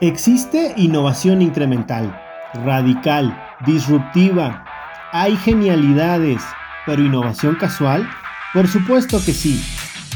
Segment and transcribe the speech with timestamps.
[0.00, 2.16] Existe innovación incremental,
[2.64, 4.64] radical, disruptiva.
[5.10, 6.40] Hay genialidades,
[6.86, 8.08] pero innovación casual?
[8.54, 9.60] Por supuesto que sí.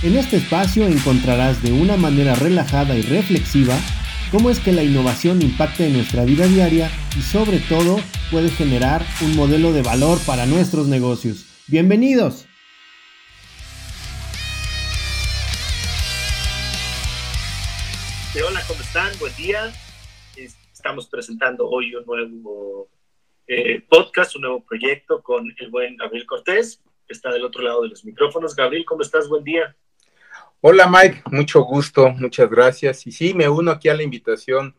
[0.04, 3.74] En este espacio encontrarás de una manera relajada y reflexiva
[4.30, 6.88] cómo es que la innovación impacta en nuestra vida diaria
[7.18, 7.98] y sobre todo
[8.30, 11.46] puede generar un modelo de valor para nuestros negocios.
[11.66, 12.46] Bienvenidos.
[19.18, 19.72] Buen día.
[20.72, 22.88] Estamos presentando hoy un nuevo
[23.48, 27.82] eh, podcast, un nuevo proyecto con el buen Gabriel Cortés, que está del otro lado
[27.82, 28.54] de los micrófonos.
[28.54, 29.28] Gabriel, ¿cómo estás?
[29.28, 29.76] Buen día.
[30.60, 33.04] Hola Mike, mucho gusto, muchas gracias.
[33.08, 34.76] Y sí, me uno aquí a la invitación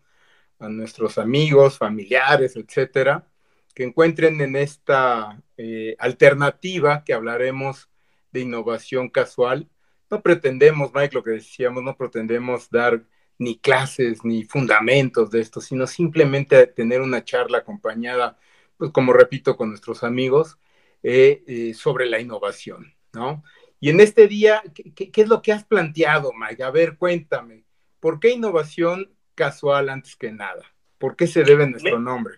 [0.57, 3.27] a nuestros amigos, familiares, etcétera,
[3.75, 7.89] que encuentren en esta eh, alternativa que hablaremos
[8.31, 9.67] de innovación casual.
[10.09, 13.03] No pretendemos, Mike, lo que decíamos, no pretendemos dar
[13.37, 18.37] ni clases ni fundamentos de esto, sino simplemente tener una charla acompañada,
[18.77, 20.57] pues como repito, con nuestros amigos
[21.01, 23.43] eh, eh, sobre la innovación, ¿no?
[23.79, 26.63] Y en este día, ¿qué, es lo que has planteado, Mike?
[26.63, 27.65] A ver, cuéntame,
[27.99, 30.63] ¿por qué innovación casual antes que nada?
[30.97, 32.35] ¿Por qué se debe nuestro nombre?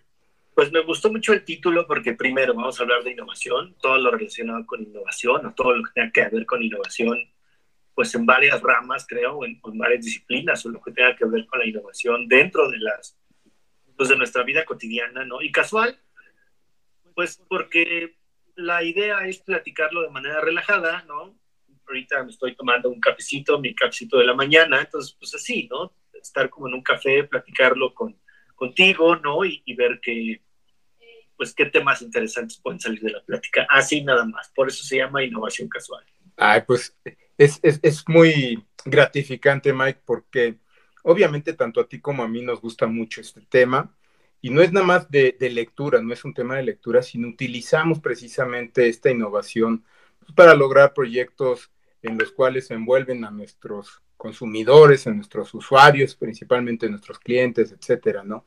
[0.54, 4.10] Pues me gustó mucho el título porque primero vamos a hablar de innovación, todo lo
[4.10, 7.30] relacionado con innovación o todo lo que tenga que ver con innovación
[7.96, 11.46] pues en varias ramas, creo, en, en, varias disciplinas, o lo que tenga que ver
[11.46, 13.18] con la innovación dentro de las,
[13.96, 15.40] pues de nuestra vida cotidiana, ¿no?
[15.40, 15.98] Y casual,
[17.14, 18.14] pues porque
[18.54, 21.38] la idea es platicarlo de manera relajada, ¿no?
[21.86, 25.94] Ahorita me estoy tomando un cafecito, mi cafecito de la mañana, entonces, pues así, ¿no?
[26.12, 28.14] Estar como en un café, platicarlo con,
[28.54, 29.42] contigo, ¿no?
[29.42, 30.42] Y, y ver que,
[31.34, 33.66] pues, qué temas interesantes pueden salir de la plática.
[33.70, 34.50] Así nada más.
[34.54, 36.04] Por eso se llama innovación casual.
[36.36, 36.94] Ay, pues
[37.38, 40.58] es, es, es, muy gratificante, Mike, porque
[41.02, 43.94] obviamente tanto a ti como a mí nos gusta mucho este tema.
[44.40, 47.28] Y no es nada más de, de lectura, no es un tema de lectura, sino
[47.28, 49.84] utilizamos precisamente esta innovación
[50.34, 51.70] para lograr proyectos
[52.02, 57.72] en los cuales se envuelven a nuestros consumidores, a nuestros usuarios, principalmente a nuestros clientes,
[57.72, 58.44] etcétera, ¿no?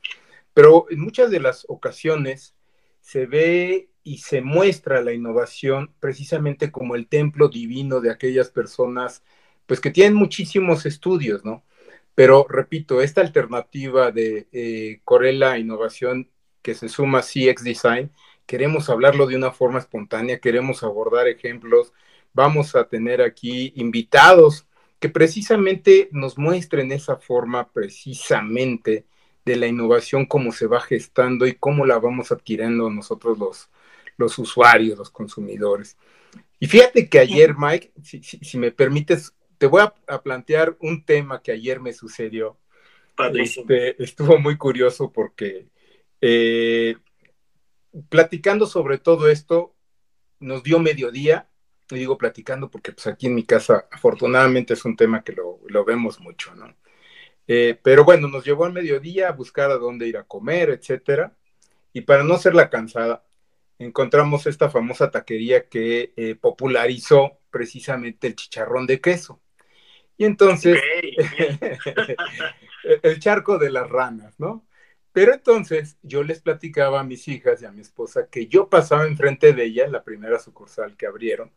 [0.54, 2.54] Pero en muchas de las ocasiones
[3.00, 9.22] se ve y se muestra la innovación precisamente como el templo divino de aquellas personas,
[9.66, 11.64] pues que tienen muchísimos estudios, ¿no?
[12.14, 16.30] Pero repito, esta alternativa de eh, Corella Innovación
[16.62, 18.10] que se suma a CX Design,
[18.46, 21.92] queremos hablarlo de una forma espontánea, queremos abordar ejemplos,
[22.32, 24.66] vamos a tener aquí invitados
[24.98, 29.06] que precisamente nos muestren esa forma precisamente
[29.44, 33.70] de la innovación, cómo se va gestando y cómo la vamos adquiriendo nosotros los,
[34.16, 35.96] los usuarios, los consumidores.
[36.58, 41.52] Y fíjate que ayer, Mike, si, me permites, te voy a, plantear un tema que
[41.52, 42.58] ayer me sucedió.
[43.34, 45.66] Este, estuvo muy curioso porque
[46.20, 46.96] eh,
[48.08, 49.74] platicando sobre todo esto,
[50.38, 51.48] nos dio mediodía,
[51.90, 55.60] y digo platicando porque pues aquí en mi casa afortunadamente es un tema que lo,
[55.66, 56.74] lo vemos mucho, ¿no?
[57.52, 61.34] Eh, pero bueno, nos llevó al mediodía a buscar a dónde ir a comer, etcétera.
[61.92, 63.24] Y para no ser la cansada,
[63.80, 69.40] encontramos esta famosa taquería que eh, popularizó precisamente el chicharrón de queso.
[70.18, 70.78] Y entonces,
[73.02, 74.66] el charco de las ranas, ¿no?
[75.12, 79.06] Pero entonces yo les platicaba a mis hijas y a mi esposa que yo pasaba
[79.06, 81.50] enfrente de ella, la primera sucursal que abrieron,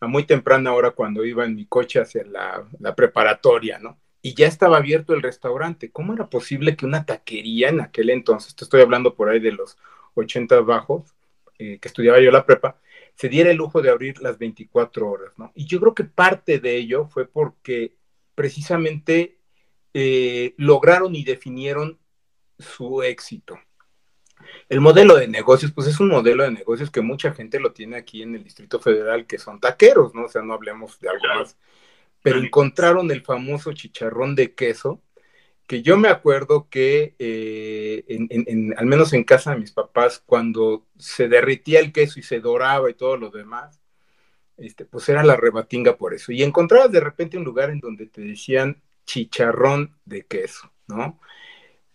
[0.00, 3.98] a muy temprana hora cuando iba en mi coche hacia la, la preparatoria, ¿no?
[4.22, 5.90] Y ya estaba abierto el restaurante.
[5.90, 9.52] ¿Cómo era posible que una taquería en aquel entonces, te estoy hablando por ahí de
[9.52, 9.78] los
[10.14, 11.14] 80 bajos,
[11.60, 12.78] eh, que estudiaba yo la prepa,
[13.14, 15.52] se diera el lujo de abrir las 24 horas, ¿no?
[15.54, 17.96] Y yo creo que parte de ello fue porque
[18.34, 19.36] precisamente
[19.92, 21.98] eh, lograron y definieron
[22.58, 23.58] su éxito.
[24.70, 27.98] El modelo de negocios, pues es un modelo de negocios que mucha gente lo tiene
[27.98, 30.24] aquí en el Distrito Federal, que son taqueros, ¿no?
[30.24, 31.58] O sea, no hablemos de algo más.
[32.22, 35.02] Pero encontraron el famoso chicharrón de queso,
[35.70, 38.04] que yo me acuerdo que, eh,
[38.76, 42.90] al menos en casa de mis papás, cuando se derritía el queso y se doraba
[42.90, 43.80] y todo lo demás,
[44.56, 46.32] este, pues era la rebatinga por eso.
[46.32, 51.20] Y encontrabas de repente un lugar en donde te decían chicharrón de queso, ¿no?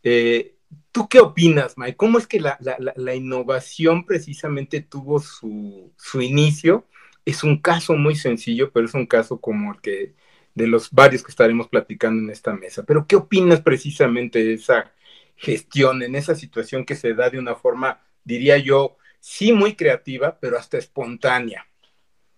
[0.03, 0.55] Eh,
[0.93, 1.97] ¿Tú qué opinas, Mike?
[1.97, 6.87] ¿Cómo es que la, la, la innovación precisamente tuvo su, su, inicio?
[7.25, 10.15] Es un caso muy sencillo, pero es un caso como el que
[10.55, 12.83] de los varios que estaremos platicando en esta mesa.
[12.83, 14.91] Pero ¿qué opinas precisamente de esa
[15.35, 20.39] gestión, en esa situación que se da de una forma, diría yo, sí muy creativa,
[20.39, 21.67] pero hasta espontánea?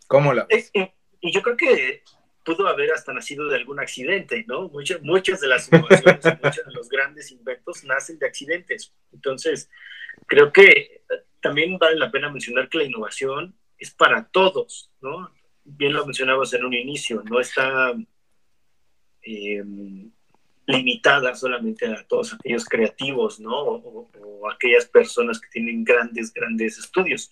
[0.08, 0.72] ¿Cómo la ves?
[1.20, 2.04] y yo creo que
[2.44, 4.70] pudo haber hasta nacido de algún accidente, ¿no?
[4.70, 8.94] Muchas, muchas de las innovaciones, muchos de los grandes inventos nacen de accidentes.
[9.12, 9.70] Entonces,
[10.28, 11.04] creo que
[11.42, 15.30] también vale la pena mencionar que la innovación es para todos, ¿no?
[15.70, 17.94] Bien lo mencionabas en un inicio, no está
[19.22, 19.64] eh,
[20.66, 23.54] limitada solamente a todos aquellos creativos, ¿no?
[23.54, 27.32] O, o, aquellas personas que tienen grandes, grandes estudios.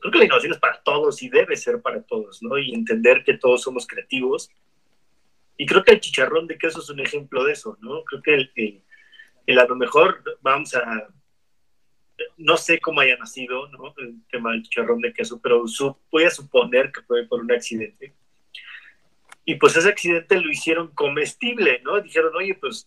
[0.00, 2.58] Creo que la innovación es para todos y debe ser para todos, ¿no?
[2.58, 4.50] Y entender que todos somos creativos.
[5.56, 8.02] Y creo que el chicharrón de queso es un ejemplo de eso, ¿no?
[8.04, 8.82] Creo que el,
[9.46, 11.08] el, a lo mejor vamos a
[12.36, 13.94] no sé cómo haya nacido ¿no?
[13.98, 15.64] el tema del chicharrón de queso, pero
[16.10, 18.14] voy a suponer que fue por un accidente.
[19.44, 22.00] Y pues ese accidente lo hicieron comestible, ¿no?
[22.00, 22.86] Dijeron, oye, pues,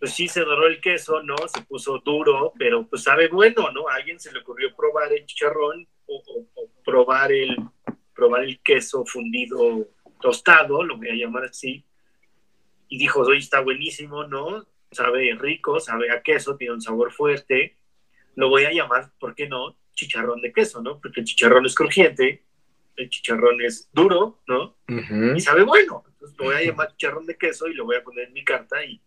[0.00, 1.36] pues sí se doró el queso, ¿no?
[1.46, 3.88] Se puso duro, pero pues sabe bueno, ¿no?
[3.88, 6.46] A alguien se le ocurrió probar el chicharrón o,
[6.84, 7.56] probar, el,
[8.14, 9.86] probar el queso fundido
[10.20, 11.84] tostado, lo voy a llamar así,
[12.88, 14.66] y dijo, oye, está buenísimo, ¿no?
[14.90, 17.76] Sabe rico, sabe a queso, tiene un sabor fuerte,
[18.36, 19.76] lo voy a llamar, ¿por qué no?
[19.94, 21.00] Chicharrón de queso, ¿no?
[21.00, 22.44] Porque el chicharrón es crujiente,
[22.96, 24.76] el chicharrón es duro, ¿no?
[25.34, 26.04] Y sabe bueno.
[26.06, 28.44] Entonces lo voy a llamar chicharrón de queso y lo voy a poner en mi
[28.44, 29.00] carta y,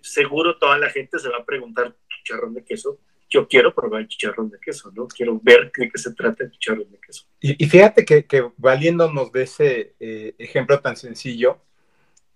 [0.00, 3.00] seguro toda la gente se va a preguntar, chicharrón de queso,
[3.30, 5.08] yo quiero probar el chicharrón de queso, ¿no?
[5.08, 7.24] Quiero ver de qué se trata el chicharrón de queso.
[7.40, 11.62] Y, fíjate que, valiéndonos de ese eh, ejemplo tan sencillo,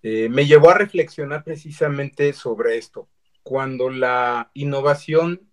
[0.01, 3.07] eh, me llevó a reflexionar precisamente sobre esto.
[3.43, 5.48] Cuando la innovación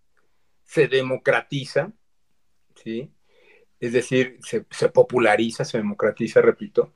[0.66, 1.92] se democratiza,
[2.74, 3.10] ¿sí?
[3.80, 6.92] Es decir, se, populariza, se democratiza, repito,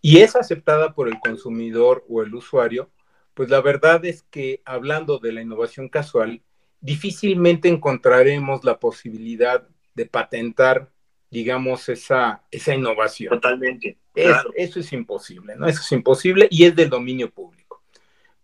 [0.00, 2.90] y es aceptada por el consumidor o el usuario,
[3.34, 6.42] pues la verdad es que hablando de la innovación casual,
[6.80, 10.90] difícilmente encontraremos la posibilidad de patentar,
[11.30, 13.34] digamos, esa, esa innovación.
[13.34, 13.98] Totalmente.
[14.14, 15.66] Eso es imposible, ¿no?
[15.66, 17.82] Eso es imposible y es del dominio público.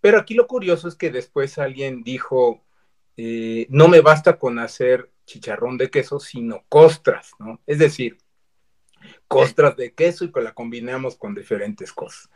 [0.00, 2.65] Pero aquí lo curioso es que después alguien dijo,
[3.16, 7.60] eh, no me basta con hacer chicharrón de queso, sino costras, ¿no?
[7.66, 8.18] Es decir,
[9.28, 12.30] costras de queso y que la combinamos con diferentes cosas.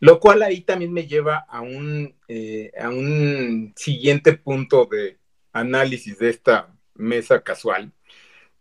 [0.00, 5.18] Lo cual ahí también me lleva a un, eh, a un siguiente punto de
[5.52, 7.92] análisis de esta mesa casual,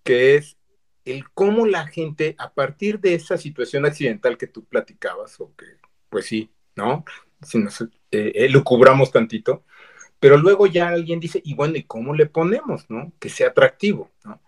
[0.03, 0.57] que es
[1.03, 5.65] el cómo la gente, a partir de esa situación accidental que tú platicabas, o que,
[6.09, 7.05] pues sí, ¿no?
[7.41, 9.63] Si nos eh, lo cubramos tantito,
[10.21, 13.11] pero luego ya alguien dice, y bueno, ¿y cómo le ponemos, no?
[13.17, 14.39] Que sea atractivo, ¿no?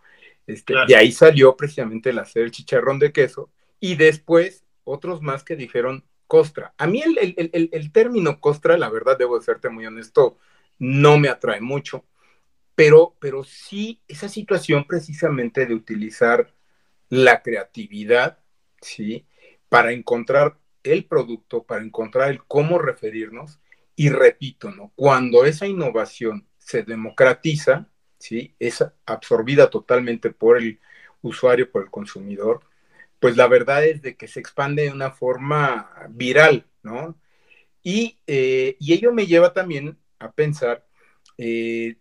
[0.46, 3.50] Este, De ahí salió precisamente el hacer el chicharrón de queso
[3.80, 6.75] y después otros más que dijeron costra.
[6.78, 10.38] A mí el, término costra, la verdad, debo de serte muy honesto,
[10.78, 12.06] no me atrae mucho,
[12.75, 16.54] pero, pero sí esa situación precisamente de utilizar
[17.10, 18.38] la creatividad,
[18.80, 19.25] ¿sí?
[19.70, 23.60] Para encontrar el producto, para encontrar el cómo referirnos
[23.95, 24.92] y repito, ¿no?
[24.95, 27.88] Cuando esa innovación se democratiza,
[28.18, 28.56] ¿sí?
[28.60, 30.80] Es absorbida totalmente por el
[31.22, 32.62] usuario, por el consumidor,
[33.19, 37.18] pues la verdad es de que se expande de una forma viral, ¿no?
[37.84, 40.86] Y, eh, ello me lleva también a pensar
[41.38, 41.98] eh,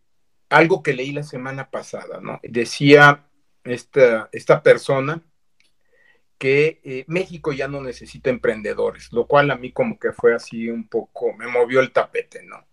[0.48, 2.40] algo que leí la semana pasada, ¿no?
[2.42, 3.26] Decía
[3.64, 5.22] esta, esta persona,
[6.42, 10.68] que eh, México ya no necesita emprendedores, lo cual a mí como que fue así
[10.68, 12.66] un poco, me movió el tapete, ¿no?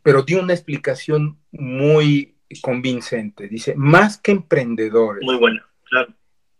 [0.00, 3.48] Pero dio una explicación muy convincente.
[3.48, 5.24] Dice, más que emprendedores.
[5.24, 5.60] Muy bueno,
[5.90, 6.14] claro.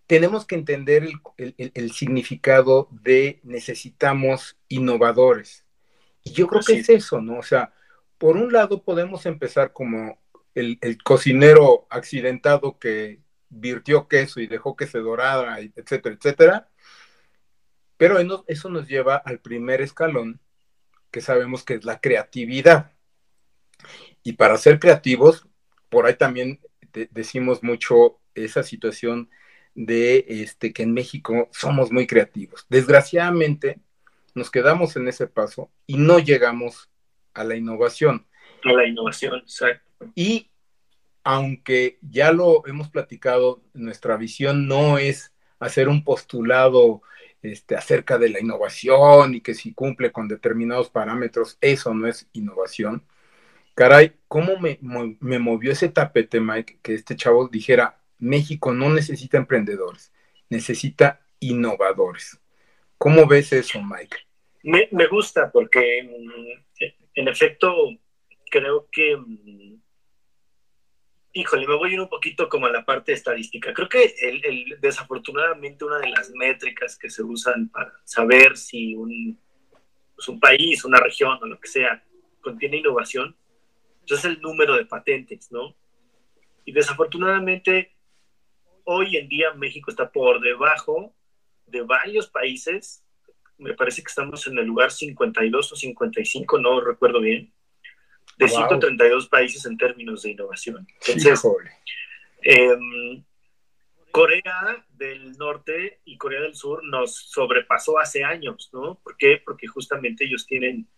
[0.09, 5.65] Tenemos que entender el, significado de necesitamos innovadores.
[6.25, 7.39] Y yo creo que es eso, ¿no?
[7.39, 7.73] O sea,
[8.19, 10.19] por un lado podemos empezar como
[10.57, 16.69] el, el cocinero accidentado que virtió queso y dejó que se dorara, etcétera, etcétera.
[17.97, 20.41] Pero eso nos lleva al primer escalón,
[21.11, 22.93] que sabemos que es la creatividad.
[24.23, 25.47] Y para ser creativos,
[25.89, 26.61] por ahí también
[27.11, 29.31] decimos mucho esa situación
[29.75, 32.67] de este, que en México somos muy creativos.
[32.69, 33.81] Desgraciadamente,
[34.35, 36.91] nos quedamos en ese paso y no llegamos
[37.35, 38.27] a la innovación.
[38.65, 40.11] A la innovación, exacto.
[40.15, 40.51] Y
[41.31, 47.03] aunque ya lo hemos platicado, nuestra visión no es hacer un postulado
[47.43, 52.31] este, acerca de la innovación y que si cumple con determinados parámetros, eso no es
[52.33, 53.03] innovación.
[53.75, 59.37] Caray, ¿cómo me, me movió ese tapete, Mike, que este chavo dijera, México no necesita
[59.37, 60.11] emprendedores,
[60.49, 62.41] necesita innovadores?
[62.97, 64.17] ¿Cómo ves eso, Mike?
[64.63, 65.99] Me, me gusta porque,
[67.15, 67.71] en efecto,
[68.51, 69.19] creo que
[71.33, 73.73] híjole, me voy un poquito como a la parte estadística.
[73.73, 79.39] Creo que el, desafortunadamente una de las métricas que se usan para saber si un,
[80.15, 82.05] pues país, una región o lo que sea
[82.41, 83.37] contiene innovación,
[84.01, 85.77] pues es el número de patentes, ¿no?
[86.65, 87.95] Y desafortunadamente
[88.85, 91.15] hoy en día México está por debajo
[91.67, 93.05] de varios países.
[93.59, 97.53] Me parece que estamos en el lugar 52 o 55, no recuerdo bien
[98.39, 100.87] de 132 países en términos de innovación.
[101.07, 101.43] Entonces,
[102.43, 103.25] em,
[104.13, 109.01] Corea del Norte y Corea del Sur nos sobrepasó hace años, ¿no?
[109.03, 109.43] ¿Por qué?
[109.45, 110.89] Porque justamente ellos tienen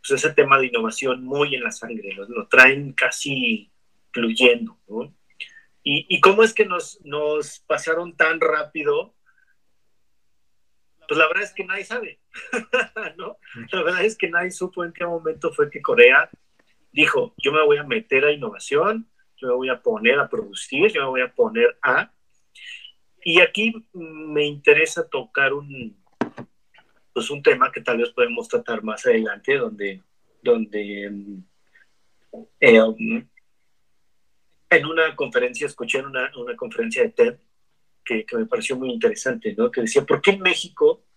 [0.00, 3.70] pues, ese tema de innovación muy en la sangre, lo, traen casi
[4.10, 5.14] fluyendo, ¿no?
[5.82, 9.14] Y, y, cómo es que nos, nos pasaron tan rápido?
[11.06, 12.20] Pues la verdad es que nadie sabe,
[13.16, 13.38] ¿no?
[13.72, 16.28] La verdad es que nadie supo en qué momento fue que Corea
[16.92, 20.92] dijo, yo me voy a meter a innovación, yo me voy a poner a producir,
[20.92, 22.12] yo me voy a poner a...
[23.22, 25.96] Y aquí me interesa tocar un,
[27.12, 30.02] pues un tema que tal vez podemos tratar más adelante, donde,
[30.42, 31.32] donde
[32.60, 32.80] eh,
[34.70, 37.38] en una conferencia, escuché en una, una conferencia de TED
[38.04, 39.70] que, que, me pareció muy interesante, ¿no?
[39.70, 41.07] que decía, ¿por qué en México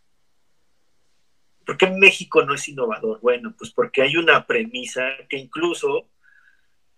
[1.72, 3.22] ¿Por qué México no es innovador?
[3.22, 6.10] Bueno, pues porque hay una premisa que incluso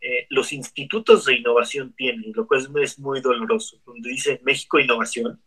[0.01, 3.79] eh, los institutos de innovación tienen, lo cual es muy doloroso.
[3.85, 5.39] Donde dice México Innovación,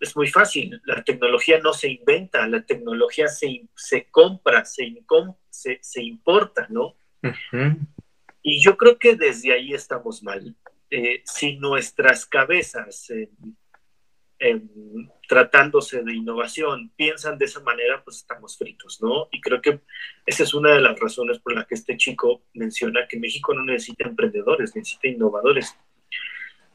[0.00, 0.82] es muy fácil.
[0.84, 4.92] La tecnología no se inventa, la tecnología se, se compra, se,
[5.48, 6.96] se, se, importa, ¿no?
[8.42, 10.56] Y yo creo que desde ahí estamos mal.
[10.90, 13.12] Eh, si nuestras cabezas
[15.28, 19.28] tratándose de innovación piensan de esa manera, pues estamos fritos, ¿no?
[19.30, 19.80] Y creo que
[20.26, 23.64] esa es una de las razones por la que este chico menciona que México no
[23.64, 25.76] necesita emprendedores, necesita innovadores.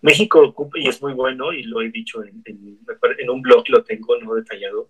[0.01, 3.83] México ocupa, y es muy bueno, y lo he dicho en, en, un blog, lo
[3.83, 4.89] tengo no detallado,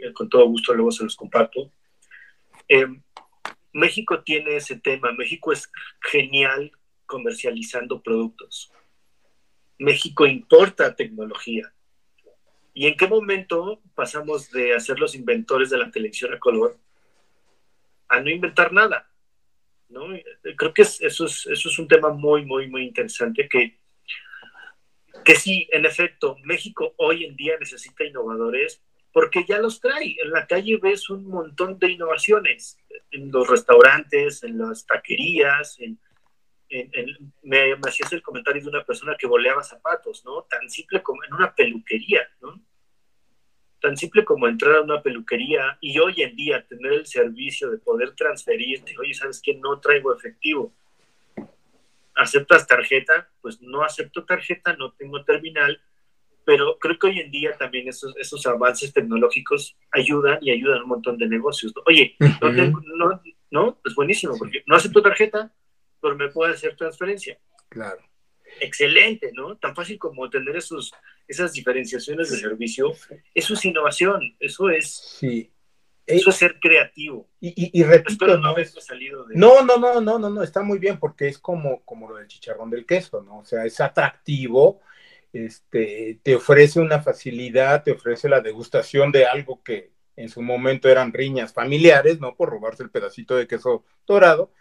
[0.00, 1.72] eh, con todo gusto luego se los comparto.
[2.68, 2.86] Eh,
[3.72, 6.72] México tiene ese tema, México es genial
[7.06, 8.72] comercializando productos.
[9.78, 11.72] México importa tecnología
[12.74, 16.78] ¿Y en qué momento pasamos de hacer los inventores de la televisión a color
[18.08, 19.10] a no inventar nada?
[19.88, 20.06] ¿no?
[20.56, 23.78] Creo que eso, es, un tema muy, muy, muy interesante que,
[25.24, 30.16] que sí, en efecto, México hoy en día necesita innovadores porque ya los trae.
[30.22, 32.78] En la calle ves un montón de innovaciones,
[33.10, 35.98] en los restaurantes, en las taquerías, en,
[37.42, 40.42] me, hacías el comentario de una persona que boleaba zapatos, ¿no?
[40.42, 42.60] Tan simple como en una peluquería, ¿no?
[43.80, 47.78] Tan simple como entrar a una peluquería y hoy en día tener el servicio de
[47.78, 49.54] poder transferirte, oye, ¿sabes qué?
[49.54, 50.72] No traigo efectivo.
[52.14, 53.28] ¿Aceptas tarjeta?
[53.40, 55.80] Pues no acepto tarjeta, no tengo terminal,
[56.44, 60.88] pero creo que hoy en día también esos, esos avances tecnológicos ayudan y ayudan un
[60.88, 61.72] montón de negocios.
[61.86, 65.52] Oye, no, tengo, no, no, es buenísimo, porque no acepto tarjeta,
[66.02, 67.38] pero me puede hacer transferencia.
[67.68, 68.02] Claro.
[68.60, 69.56] Excelente, ¿no?
[69.56, 70.92] Tan fácil como tener esos,
[71.26, 72.92] esas diferenciaciones de servicio.
[73.34, 75.16] Eso es innovación, eso es...
[75.18, 75.50] Sí.
[76.04, 77.28] Eso es ser creativo.
[77.40, 81.38] Y, y, repito, no, no, no, no, no, no, no, está muy bien porque es
[81.38, 83.38] como, como lo del chicharrón del queso, ¿no?
[83.38, 84.80] O sea, es atractivo,
[85.32, 90.88] este, te ofrece una facilidad, te ofrece la degustación de algo que en su momento
[90.88, 92.34] eran riñas familiares, ¿no?
[92.34, 94.52] Por robarse el pedacito de queso dorado,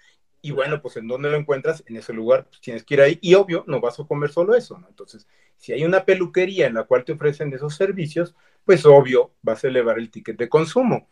[0.41, 3.19] y bueno, pues en dónde lo encuentras, en ese lugar, pues tienes que ir ahí.
[3.21, 4.81] Y obvio, no vas a comer solo eso.
[4.89, 9.63] Entonces, si hay una peluquería en la cual te ofrecen esos servicios, pues obvio, vas
[9.63, 11.09] a elevar el ticket de consumo.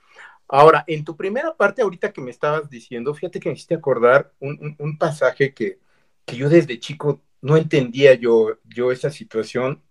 [0.47, 4.33] Ahora, en tu primera parte, ahorita que me estabas diciendo, fíjate que me hiciste acordar
[4.39, 5.79] un, pasaje que,
[6.25, 9.83] que, yo desde chico no entendía yo, yo esa situación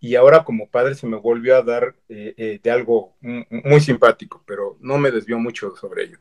[0.00, 4.42] y ahora como padre se me volvió a dar eh, eh, de algo muy simpático,
[4.46, 6.18] pero no me desvió mucho sobre ello.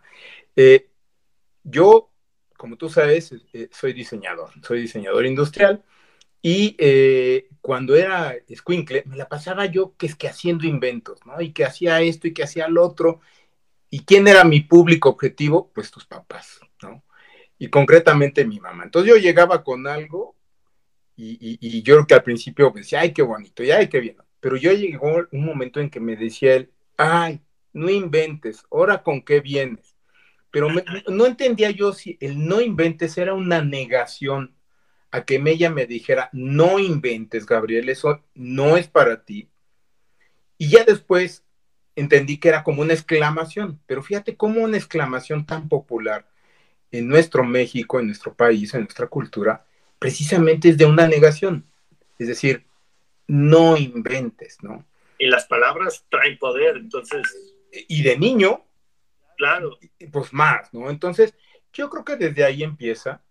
[0.55, 0.89] Eh,
[1.63, 2.11] yo
[2.57, 5.83] como tú sabes, eh, soy diseñador, soy diseñador industrial
[6.41, 11.41] y eh, cuando era squinkle me la pasaba yo que es que haciendo inventos, ¿no?
[11.41, 13.21] Y que hacía esto y que hacía lo otro.
[13.89, 15.71] ¿Y quién era mi público objetivo?
[15.73, 17.03] Pues tus papás, ¿no?
[17.57, 18.83] Y concretamente mi mamá.
[18.83, 20.35] Entonces yo llegaba con algo
[21.15, 24.17] y, yo creo que al principio decía, ay, qué bonito, y ay, qué bien.
[24.39, 27.41] Pero yo llegó un momento en que me decía él, ay,
[27.73, 29.94] no inventes, ahora con qué vienes
[30.55, 30.69] pero
[31.09, 34.55] no entendía yo si el no inventes era una negación
[35.11, 39.49] a que ella me dijera, no inventes, Gabriel, eso no es para ti.
[40.57, 41.43] Y ya después
[41.97, 46.25] entendí que era como una exclamación, pero fíjate cómo una exclamación tan popular
[46.89, 49.65] en nuestro México, en nuestro país, en nuestra cultura,
[49.99, 51.65] precisamente es de una negación.
[52.17, 52.65] Es decir,
[53.27, 54.85] no inventes, ¿no?
[55.19, 57.27] Y las palabras traen poder, entonces.
[57.89, 58.63] Y de niño.
[59.37, 59.77] Claro.
[60.11, 60.89] Pues más, ¿no?
[60.89, 61.33] Entonces,
[61.73, 63.21] yo creo que desde ahí empieza.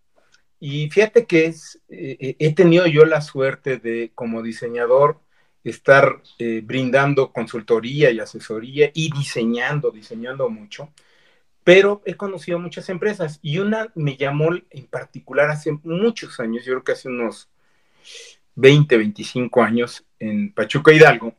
[0.60, 5.20] Y fíjate que es, eh, he tenido yo la suerte de, como diseñador,
[5.64, 10.92] estar eh, brindando consultoría y asesoría y diseñando, diseñando mucho,
[11.64, 16.74] pero he conocido muchas empresas y una me llamó en particular hace muchos años, yo
[16.74, 17.48] creo que hace unos
[18.56, 21.34] 20, 25 años en Pachuca Hidalgo,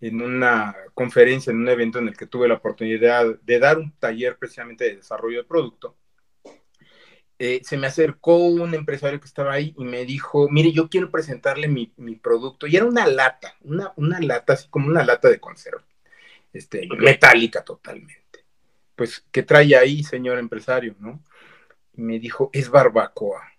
[0.00, 3.92] en una conferencia, en un evento en el que tuve la oportunidad de dar un
[3.92, 5.96] taller precisamente de desarrollo de producto.
[7.40, 11.10] Eh, se me acercó un empresario que estaba ahí y me dijo, mire, yo quiero
[11.10, 11.86] presentarle mi,
[12.16, 12.66] producto.
[12.66, 15.84] Y era una lata, una, una, lata, así como una lata de conserva,
[16.52, 18.44] este, metálica totalmente.
[18.96, 20.96] Pues, ¿qué trae ahí, señor empresario?
[20.98, 21.22] ¿no?
[21.94, 23.52] Y me dijo, es barbacoa.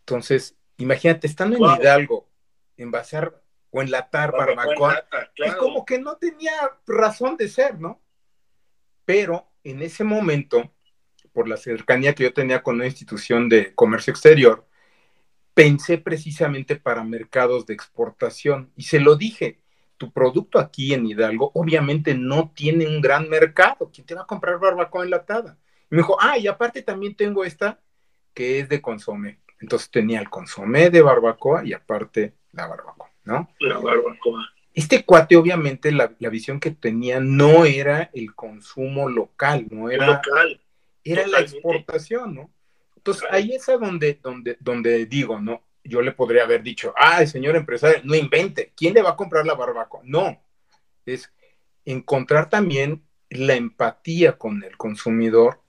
[0.00, 2.28] Entonces, imagínate, estando en Hidalgo,
[2.76, 3.41] envasar
[3.72, 6.52] o enlatar barbacoa, y como que no tenía
[6.86, 8.00] razón de ser, ¿no?
[9.04, 10.72] Pero en ese momento
[11.32, 14.66] por la cercanía que yo tenía con una institución de comercio exterior,
[15.54, 19.60] pensé precisamente para mercados de exportación y se lo dije,
[19.96, 24.26] tu producto aquí en Hidalgo obviamente no tiene un gran mercado, ¿quién te va a
[24.26, 25.58] comprar barbacoa enlatada?
[25.90, 27.80] Y me dijo, ah, y aparte también tengo esta
[28.34, 29.40] que es de consomé.
[29.60, 33.48] Entonces tenía el consomé de barbacoa y aparte la barbacoa, ¿no?
[33.60, 34.52] La barbacoa.
[34.74, 40.06] Este cuate, obviamente, la, la visión que tenía no era el consumo local, no era
[40.06, 40.60] local
[41.04, 42.50] era la exportación, ¿no?
[42.96, 45.62] Entonces ahí es a donde, donde, donde digo, ¿no?
[45.84, 49.44] Yo le podría haber dicho, ay, señor empresario, no invente, ¿quién le va a comprar
[49.44, 50.02] la barbacoa?
[50.04, 50.40] No,
[51.04, 51.32] es
[51.84, 55.60] encontrar también la empatía con el consumidor,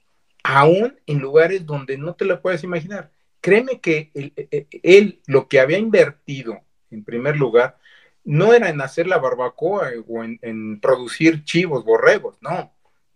[0.44, 3.12] aún en lugares donde no te lo puedes imaginar.
[3.42, 6.62] Créeme que él, e, e, él, lo que había invertido,
[6.94, 7.78] en primer lugar,
[8.24, 12.74] no era en hacer la barbacoa o en, en producir chivos, borregos, no,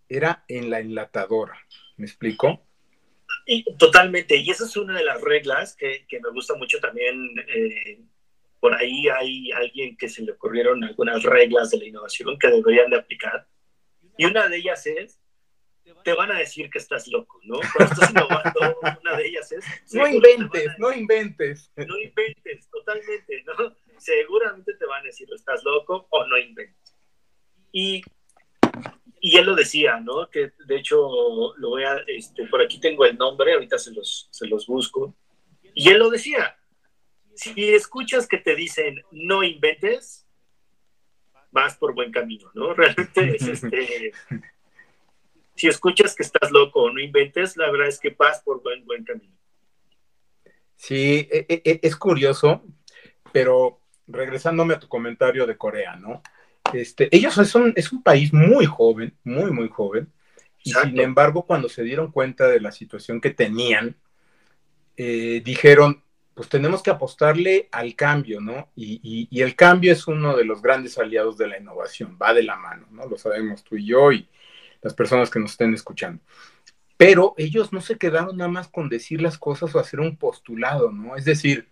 [0.10, 1.58] era en la enlatadora.
[1.98, 2.62] ¿Me explico?
[3.46, 7.16] Y, totalmente, y esa es una de las reglas que, que me gusta mucho también.
[7.48, 8.02] Eh,
[8.60, 12.90] por ahí hay alguien que se le ocurrieron algunas reglas de la innovación que deberían
[12.90, 13.48] de aplicar.
[14.18, 15.22] Y una de ellas es,
[16.04, 17.60] te van a decir que estás loco, ¿no?
[17.76, 19.66] Cuando estás innovando, una de ellas es...
[19.94, 21.72] No inventes, no inventes.
[21.76, 23.76] No inventes, totalmente, ¿no?
[23.98, 26.96] Seguramente te van a decir, estás loco o no inventes.
[27.72, 28.02] Y
[29.20, 30.30] y él lo decía, ¿no?
[30.30, 30.98] Que de hecho
[31.58, 35.16] lo voy a, este, por aquí tengo el nombre, ahorita se los, se los busco.
[35.74, 36.58] Y él lo decía,
[37.36, 40.28] si escuchas que te dicen no inventes,
[41.52, 42.74] vas por buen camino, ¿no?
[42.74, 44.12] Realmente es este,
[45.58, 48.86] si escuchas que estás loco o no inventes, la verdad es que vas por buen,
[48.86, 49.36] buen camino.
[50.76, 52.64] Sí, e, e, e, es curioso,
[53.32, 56.22] pero regresándome a tu comentario de Corea, ¿no?
[56.74, 60.14] Este, ellos son, es un país muy joven, muy, muy joven,
[60.64, 63.96] y sin embargo, cuando se dieron cuenta de la situación que tenían,
[64.96, 68.70] eh, dijeron, pues tenemos que apostarle al cambio, ¿no?
[68.76, 72.44] Y, y, el cambio es uno de los grandes aliados de la innovación, va de
[72.44, 73.08] la mano, ¿no?
[73.08, 74.28] Lo sabemos tú y yo y
[74.82, 76.22] las personas que nos estén escuchando.
[76.98, 80.92] Pero ellos no se quedaron nada más con decir las cosas o hacer un postulado,
[80.92, 81.16] ¿no?
[81.16, 81.70] Es decir,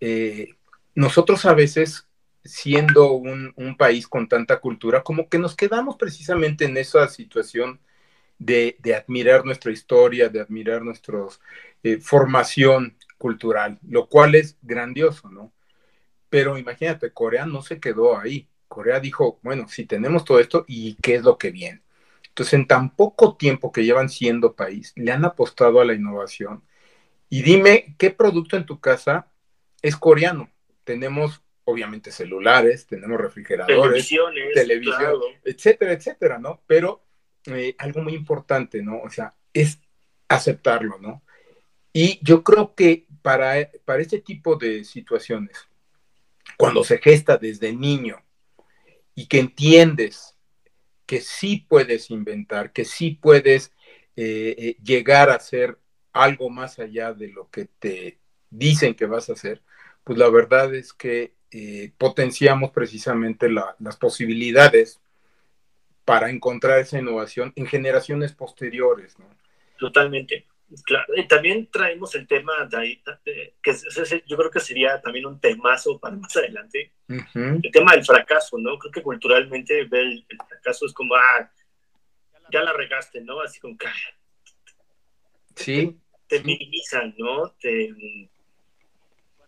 [0.00, 0.54] eh,
[0.94, 2.08] nosotros a veces
[2.44, 7.80] siendo un, país con tanta cultura, como que nos quedamos precisamente en esa situación
[8.38, 11.20] de, admirar nuestra historia, de admirar nuestra
[11.82, 15.52] eh, formación cultural, lo cual es grandioso, ¿no?
[16.28, 18.48] Pero imagínate, Corea no se quedó ahí.
[18.68, 21.80] Corea dijo, bueno, si tenemos todo esto, ¿y qué es lo que viene?
[22.34, 26.64] Entonces, en tan poco tiempo que llevan siendo país, le han apostado a la innovación.
[27.28, 29.28] Y dime, ¿qué producto en tu casa
[29.82, 30.50] es coreano?
[30.82, 34.12] Tenemos obviamente celulares, tenemos refrigeradores,
[34.52, 36.60] televisión, etcétera, etcétera, ¿no?
[36.66, 37.04] Pero
[37.46, 38.98] eh, algo muy importante, ¿no?
[38.98, 39.78] O sea, es
[40.28, 41.22] aceptarlo, ¿no?
[41.92, 45.68] Y yo creo que para, para este tipo de situaciones,
[46.56, 48.20] cuando se gesta desde niño
[49.14, 50.33] y que entiendes
[51.06, 53.72] que sí puedes inventar, que sí puedes
[54.16, 55.78] eh, eh, llegar a hacer
[56.12, 58.18] algo más allá de lo que te
[58.50, 59.62] dicen que vas a hacer,
[60.04, 65.00] pues la verdad es que eh, potenciamos precisamente las posibilidades
[66.04, 69.16] para encontrar esa innovación en generaciones posteriores.
[69.78, 70.46] Totalmente.
[70.82, 71.14] Claro.
[71.16, 73.02] Y también traemos el tema de,
[73.62, 73.74] que
[74.26, 78.78] yo creo que sería también un temazo para más adelante, el tema del fracaso, ¿no?
[78.78, 81.50] Creo que culturalmente el, el fracaso es como, ah,
[82.50, 83.40] ya la regaste, ¿no?
[83.40, 83.86] Así como que...
[85.56, 85.98] Sí.
[86.26, 87.50] Te, minimizan, ¿no?
[87.60, 87.94] Te,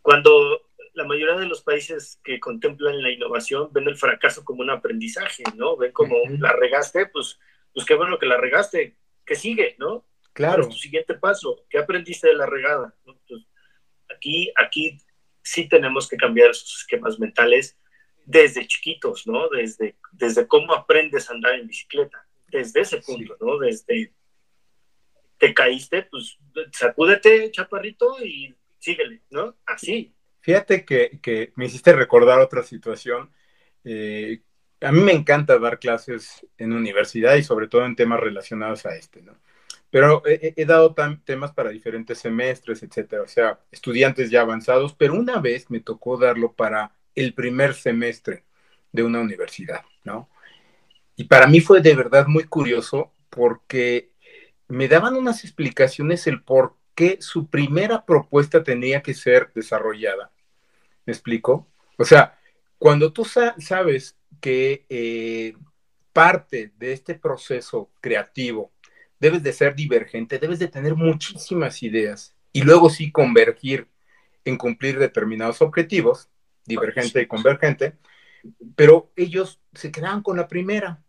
[0.02, 4.70] cuando la mayoría de los países que contemplan la innovación ven el fracaso como un
[4.70, 5.76] aprendizaje, ¿no?
[5.76, 7.38] Ven como la regaste, pues,
[7.74, 10.04] pues qué bueno que la regaste, que sigue, ¿no?
[10.36, 10.64] Claro.
[10.64, 11.64] es tu siguiente paso?
[11.70, 12.94] ¿Qué aprendiste de la regada?
[14.14, 14.98] Aquí, aquí
[15.42, 17.78] sí tenemos que cambiar esos esquemas mentales
[18.26, 19.48] desde chiquitos, ¿no?
[19.48, 23.58] Desde, desde cómo aprendes a andar en bicicleta, desde ese punto, ¿no?
[23.58, 24.12] Desde
[25.38, 26.36] te caíste, pues
[26.70, 29.56] sacúdete, chaparrito, y síguele, ¿no?
[29.64, 30.14] Así.
[30.40, 33.32] Fíjate que, me hiciste recordar otra situación.
[33.84, 34.42] Eh,
[34.82, 38.96] a mí me encanta dar clases en universidad y sobre todo en temas relacionados a
[38.96, 39.38] este, ¿no?
[39.90, 40.94] Pero he, dado
[41.24, 46.18] temas para diferentes semestres, etcétera, o sea, estudiantes ya avanzados, pero una vez me tocó
[46.18, 48.44] darlo para el primer semestre
[48.92, 50.28] de una universidad, ¿no?
[51.14, 54.10] Y para mí fue de verdad muy curioso porque
[54.68, 60.30] me daban unas explicaciones el por qué su primera propuesta tenía que ser desarrollada.
[61.04, 61.68] ¿Me explico?
[61.96, 62.38] O sea,
[62.78, 65.54] cuando tú sabes que eh,
[66.12, 68.72] parte de este proceso creativo
[69.18, 73.88] debes de ser divergente, debes de tener muchísimas ideas y luego sí convergir
[74.44, 76.30] en cumplir determinados objetivos,
[76.64, 77.96] divergente y convergente,
[78.74, 81.02] pero ellos se quedaban con la primera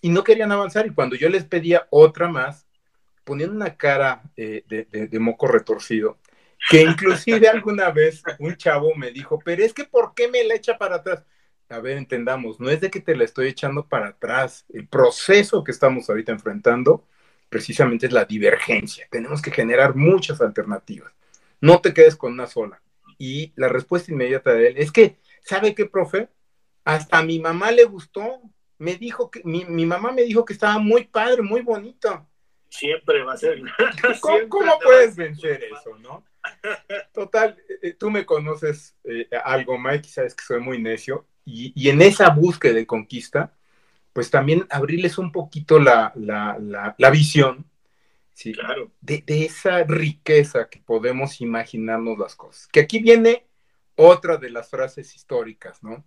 [0.00, 2.66] y no querían avanzar y cuando yo les pedía otra más,
[3.24, 6.18] ponían una cara de, de, moco retorcido,
[6.70, 10.54] que inclusive alguna vez un chavo me dijo, pero es que ¿por qué me la
[10.54, 11.24] echa para atrás?
[11.68, 15.62] A ver, entendamos, no es de que te la estoy echando para atrás, el proceso
[15.62, 17.06] que estamos ahorita enfrentando
[17.48, 19.06] precisamente es la divergencia.
[19.10, 21.12] Tenemos que generar muchas alternativas.
[21.60, 22.80] No te quedes con una sola.
[23.18, 26.28] Y la respuesta inmediata de él es que, ¿sabe qué, profe?
[26.84, 28.40] Hasta a mi mamá le gustó.
[28.78, 32.26] Me dijo que, mi, mamá me dijo que estaba muy padre, muy bonito.
[32.68, 33.60] Siempre va a ser.
[34.48, 36.24] ¿Cómo, puedes vencer eso, no?
[37.12, 41.26] Total, eh, eh, tú me conoces eh, algo, Mike, sabes que soy muy necio.
[41.44, 43.57] Y, y en esa búsqueda de conquista,
[44.18, 46.12] pues también abrirles un poquito la,
[47.12, 47.70] visión
[48.32, 48.52] ¿sí?
[48.52, 48.90] claro.
[49.00, 52.66] de, esa riqueza que podemos imaginarnos las cosas.
[52.66, 53.46] Que aquí viene
[53.94, 56.04] otra de las frases históricas, ¿no?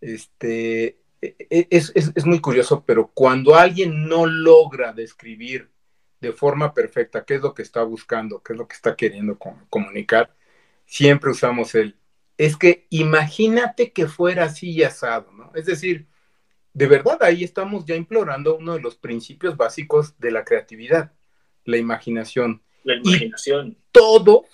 [0.00, 5.68] Este, e, e, es, muy curioso, pero cuando alguien no logra describir
[6.20, 9.36] de forma perfecta qué es lo que está buscando, qué es lo que está queriendo
[9.68, 10.32] comunicar,
[10.86, 11.96] siempre usamos el,
[12.36, 15.50] es que imagínate que fuera así y asado, ¿no?
[15.56, 16.06] Es decir,
[16.72, 21.12] de verdad ahí estamos ya implorando uno de los principios básicos de la creatividad,
[21.64, 22.62] la imaginación.
[22.84, 23.76] La imaginación.
[23.92, 24.46] todos,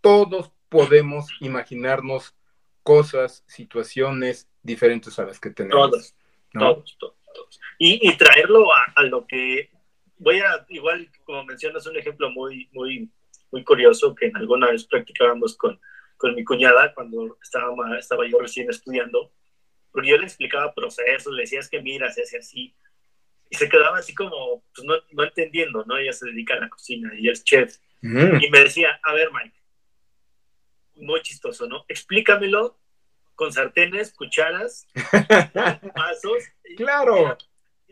[0.00, 2.34] todos podemos imaginarnos
[2.82, 5.90] cosas, situaciones diferentes a las que tenemos.
[5.90, 6.14] Todos,
[6.52, 6.98] todos,
[7.34, 9.70] todos, Y, traerlo a, lo que
[10.18, 13.08] voy a, igual como mencionas, un ejemplo muy, muy,
[13.50, 15.80] muy curioso que alguna vez practicábamos con,
[16.16, 19.30] con mi cuñada cuando estaba, estaba yo recién estudiando
[19.92, 22.74] porque yo le explicaba procesos, le decía, es que mira, se hace así.
[23.50, 25.98] Y se quedaba así como, pues no, no entendiendo, ¿no?
[25.98, 27.76] Ella se dedica a la cocina y es chef.
[28.00, 28.42] Mm.
[28.42, 29.62] Y me decía, a ver, Mike,
[30.96, 31.84] muy chistoso, ¿no?
[31.88, 32.78] Explícamelo
[33.34, 34.86] con sartenes, cucharas,
[35.94, 36.44] vasos.
[36.76, 37.36] Claro.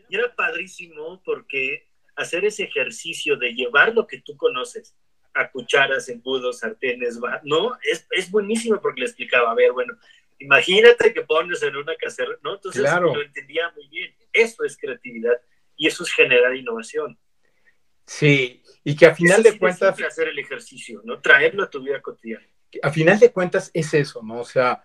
[0.09, 4.95] Y era, padrísimo porque hacer ese ejercicio de llevar lo que tú conoces
[5.33, 9.93] a cucharas, embudos, sartenes, no, es, es buenísimo porque le explicaba, a ver, bueno,
[10.41, 12.55] Imagínate que pones en una casera, ¿no?
[12.55, 14.13] Entonces lo entendía muy bien.
[14.33, 15.39] Eso es creatividad
[15.75, 17.17] y eso es generar innovación.
[18.05, 19.99] Sí, y que a final de cuentas...
[20.01, 21.21] hacer el ejercicio, ¿no?
[21.21, 22.45] Traerlo a tu vida cotidiana.
[22.81, 24.39] A final de cuentas es eso, ¿no?
[24.39, 24.83] O sea,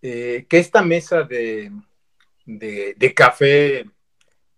[0.00, 1.70] eh, que esta mesa de,
[2.46, 3.84] de, café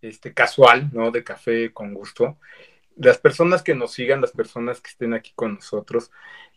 [0.00, 1.10] este, casual, ¿no?
[1.10, 2.38] De café con gusto,
[2.96, 6.10] las personas que nos sigan, las personas que estén aquí con nosotros,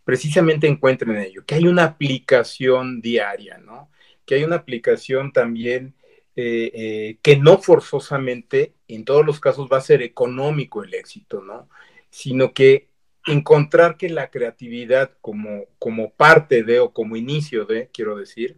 [0.09, 3.91] precisamente encuentren ello, que hay una aplicación diaria, ¿no?
[4.25, 5.93] Que hay una aplicación también
[6.35, 11.43] eh, eh, que no forzosamente, en todos los casos, va a ser económico el éxito,
[11.43, 11.69] ¿no?
[12.09, 12.89] Sino que
[13.27, 18.57] encontrar que la creatividad como, como parte de o como inicio de, quiero decir,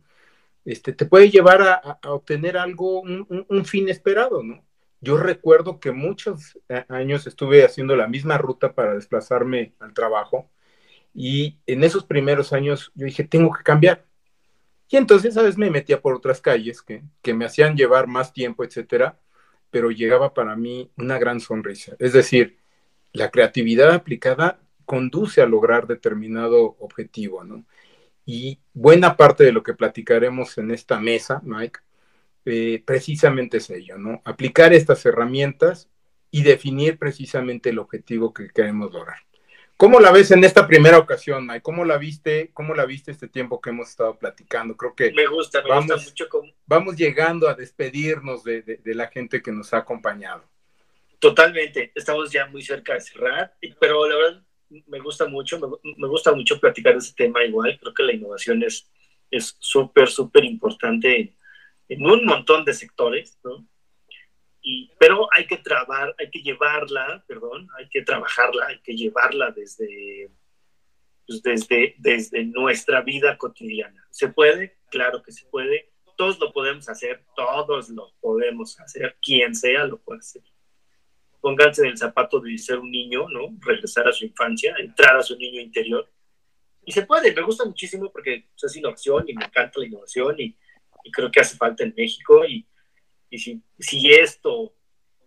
[0.64, 4.64] este, te puede llevar a, obtener algo, un, un, fin esperado, ¿no?
[5.02, 10.50] Yo recuerdo que muchos eh, años estuve haciendo la misma ruta para desplazarme al trabajo
[11.13, 14.06] y en esos primeros años yo dije, tengo que cambiar.
[14.89, 15.58] Y entonces, ¿sabes?
[15.58, 19.19] Me metía por otras calles que, que me hacían llevar más tiempo, etcétera,
[19.69, 21.95] pero llegaba para mí una gran sonrisa.
[22.00, 22.60] Es decir,
[23.13, 27.65] la creatividad aplicada conduce a lograr determinado objetivo, ¿no?
[28.26, 31.80] Y buena parte de lo que platicaremos en esta mesa, Mike,
[32.45, 34.21] eh, precisamente es ello, ¿no?
[34.26, 35.89] Aplicar estas herramientas
[36.32, 39.17] y definir precisamente el objetivo que queremos lograr
[39.82, 41.63] ¿Cómo la ves en esta primera ocasión, Mike?
[41.63, 42.52] ¿Cómo la viste?
[42.54, 44.78] ¿Cómo la viste este tiempo que hemos estado platicando?
[44.78, 46.54] Creo que me gusta, me vamos, gusta mucho.
[46.67, 50.44] Vamos llegando a despedirnos de, de, la gente que nos ha acompañado.
[51.17, 54.44] Totalmente, estamos ya muy cerca de cerrar, pero la verdad
[54.86, 55.60] me gusta mucho,
[55.98, 57.76] me, gusta mucho platicar de ese tema igual.
[57.82, 58.88] Creo que la innovación es
[59.32, 61.34] es súper, súper importante
[61.88, 63.65] en, un montón de sectores, ¿no?
[64.62, 69.52] Y, pero hay que trabar, hay que llevarla, perdón, hay que trabajarla, hay que llevarla
[69.52, 70.32] desde,
[71.26, 74.06] pues desde, desde nuestra vida cotidiana.
[74.12, 74.78] ¿Se puede?
[74.89, 75.91] Claro que se puede.
[76.15, 80.43] Todos lo podemos hacer, todos lo podemos hacer, quien sea lo puede hacer.
[81.39, 83.58] Pónganse en el zapato de ser un niño, ¿no?
[83.62, 86.08] Regresar a su infancia, entrar a su niño interior.
[86.86, 90.39] Y se puede, me gusta muchísimo porque pues, es innovación y me encanta la innovación
[90.39, 90.56] y,
[91.04, 92.67] y creo que hace falta en México y,
[93.32, 94.76] y si, si, esto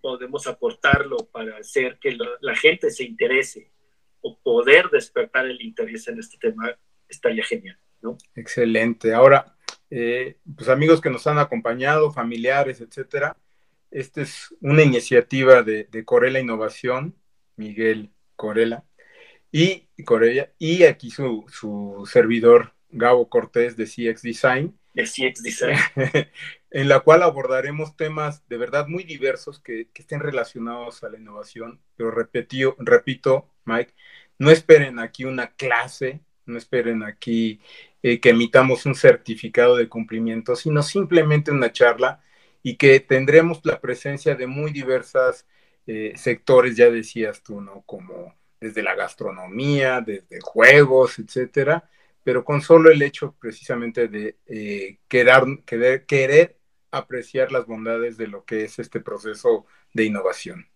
[0.00, 3.72] podemos aportarlo para hacer que la, gente se interese
[4.20, 8.16] o poder despertar el interés en este tema, estaría genial, ¿no?
[8.36, 9.14] Excelente.
[9.14, 9.56] Ahora,
[9.90, 13.36] eh, pues amigos que nos han acompañado, familiares, etcétera,
[13.90, 17.16] esta es una iniciativa de, de Corela Innovación,
[17.56, 18.84] Miguel Corela,
[19.50, 24.78] y Corella, y aquí su, su servidor Gabo Cortés de CX Design.
[24.92, 25.76] De CX Design.
[26.74, 31.80] en la cual abordaremos temas de verdad muy diversos que, estén relacionados a la innovación.
[31.96, 33.94] Pero repito, Mike,
[34.40, 37.60] no esperen aquí una clase, no esperen aquí
[38.02, 42.20] eh, que emitamos un certificado de cumplimiento, sino simplemente una charla
[42.60, 45.46] y que tendremos la presencia de muy diversas
[45.86, 47.82] eh, sectores, ya decías tú, ¿no?
[47.86, 51.88] Como desde la gastronomía, desde juegos, etcétera,
[52.24, 56.56] pero con solo el hecho precisamente de eh, querer
[56.96, 60.68] apreciar las bondades de lo que es este proceso de innovación.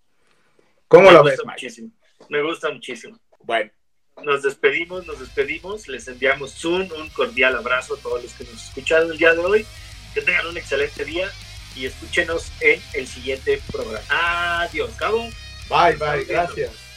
[0.88, 1.90] ¿Cómo lo ves, muchísimo.
[2.28, 3.18] Me gusta muchísimo.
[3.42, 3.70] Bueno.
[4.24, 5.86] Nos despedimos, nos despedimos.
[5.86, 9.40] Les enviamos un, un cordial abrazo a todos los que nos escucharon el día de
[9.40, 9.66] hoy.
[10.12, 11.30] Que tengan un excelente día
[11.76, 14.04] y escúchenos en el siguiente programa.
[14.62, 15.28] Adiós, Cabo.
[15.68, 16.87] Bye, bye, gracias.